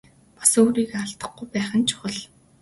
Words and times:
Бас 0.37 0.51
өөрийгөө 0.61 1.01
алдахгүй 1.05 1.47
байх 1.53 1.69
нь 1.79 1.87
чухал. 1.89 2.17